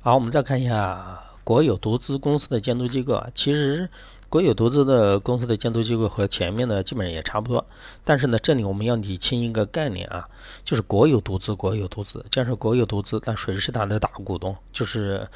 [0.00, 3.28] 好，我们再看一下国有独资公司的监督机构啊。
[3.34, 3.90] 其实，
[4.28, 7.66] 国有独资的公司的监督机构和前面的基本上也差不多。
[8.04, 10.28] 但是呢，这里我们要理清一个概念啊，
[10.64, 12.24] 就是国有独资，国有独资。
[12.30, 14.56] 既然是国有独资，那谁是它的大股东？
[14.72, 15.28] 就是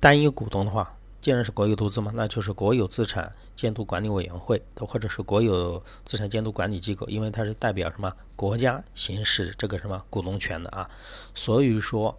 [0.00, 10.90] 单一股东的话，既然是国有独资嘛，那就是国有资产监督管理委员会，或者是国有资产监督管理机构，因为它是代表什么国家行使这个什么股东权的啊。
[11.36, 12.18] 所以说。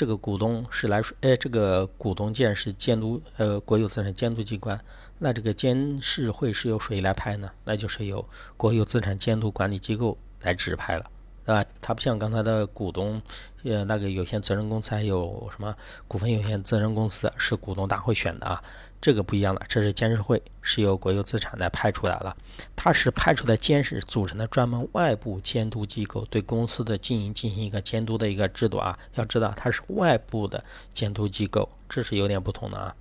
[0.00, 4.80] 这个股东是来说，哎，这个股东既然是监督，呃，国有资产监督机关，
[5.18, 7.50] 那这个监事会是由谁来派呢？
[7.64, 8.26] 那就是由
[8.56, 11.04] 国有资产监督管理机构来指派了，
[11.50, 11.64] 对吧？
[11.80, 13.20] 它不像刚才的股东，
[13.64, 15.74] 呃，那个有限责任公司还有什么
[16.06, 18.62] 股份有限责任公司是股东大会选的啊。
[19.00, 22.36] 这个不一样了，这是监事会是由国有资产来派出来了，
[22.76, 28.96] 它是派出的监事组成的专门外部监督机构，对公司的经营进行一个监督的一个制度啊。
[29.14, 30.62] 要知道它是外部的
[30.92, 32.94] 监督机构，这是有点不同的啊。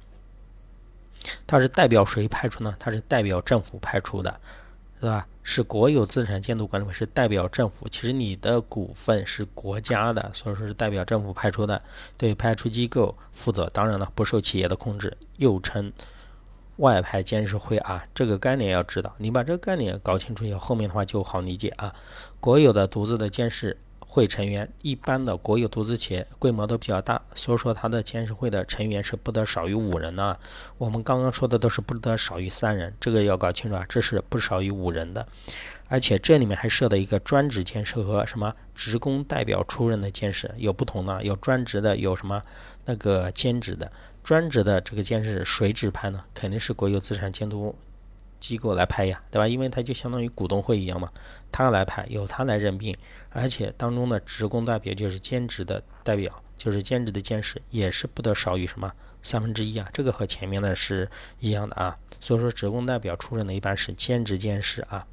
[1.45, 2.75] 它是代表谁派出呢？
[2.79, 4.39] 它是代表政府派出的。
[4.99, 5.27] 是吧？
[5.41, 11.81] 是国有资产监督管理委是代表政府，其实你的股份是国家的，所以说是代表政府派出的，
[12.17, 13.69] 对派出机构负责。
[13.73, 15.91] 当然了，不受企业的控制，又称
[16.77, 18.05] 外派监事会啊。
[18.13, 21.95] 这个概念要知道，你把这个概念搞清楚以后，后面的话就好理解啊。
[22.39, 23.77] 国有的独资的监事。
[24.11, 30.37] 会成员一般的国有独资企业规模都比较大，所以说它的监事会的成员是不得少于五人的。
[30.79, 35.27] 我们刚刚说的都是不得少于三人，这个要搞清楚啊，这是不少于五人的。
[35.89, 42.41] 而且这里面还设的一个专职监事和什么职工代表出任的监事有不同的，有专职的，有什么
[42.85, 43.91] 那个兼职的。
[44.23, 46.23] 专职的这个监事谁指派呢？
[46.33, 47.75] 肯定是国有资产监督。
[48.39, 49.47] 机构来派呀，对吧？
[49.47, 51.11] 因为它就相当于股东会一样嘛，
[51.51, 52.95] 他来派，由他来任命，
[53.29, 59.89] 而且当中的职工代表就是兼职的代表，就是兼职的监事，也是不得少于什么三分之一啊。
[59.93, 61.09] 这个和前面的是
[61.39, 61.97] 一样的啊。
[62.19, 65.05] 所以说，职工代表出任的一般是兼职监事啊。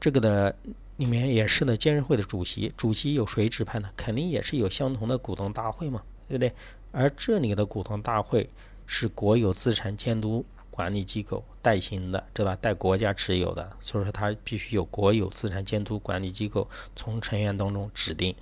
[0.00, 0.54] 这个的
[0.96, 3.88] 里面也是的，监事会的主席，主席由谁指派呢？
[3.96, 6.52] 肯定也是有相同的股东大会嘛，对不对？
[6.90, 8.50] 而这里的股东大会
[8.84, 10.44] 是国有资产监督。
[10.72, 12.56] 管理机构代行的，对吧？
[12.60, 16.66] 代国家持有的，所以说它必须有国有资产监督管理机构
[16.96, 18.34] 从成员当中指定，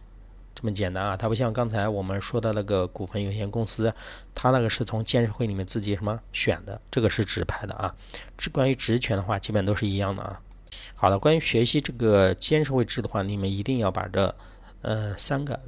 [0.55, 1.17] 这么简单啊！
[1.17, 3.93] 它不像刚才我们说的那个股份有限公司，
[4.33, 7.93] 它那个是从监事会里面自己什么选的，这个是指派的啊。
[8.39, 10.41] 这关于职权的话，基本都是一样的啊。
[10.95, 14.33] 好的，关于学习这个监事会制的话，你们一定要把这
[14.83, 15.59] 呃三个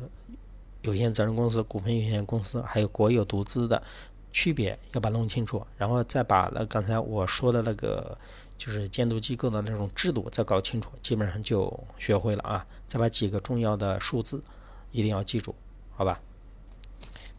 [0.83, 3.83] 有限责任公司、股份有限公司还有国有独资的。
[4.33, 8.17] 区别要把弄清楚，然后再把那刚才我说的那个
[8.57, 12.67] 就是监督机构的那种制度再搞清楚，基本上就学会了啊。
[12.87, 14.43] 再把几个重要的数字
[14.91, 15.55] 一定要记住，
[15.95, 16.21] 好吧？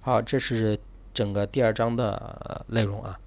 [0.01, 0.79] 好，这是
[1.13, 3.19] 整个第二章的内容啊。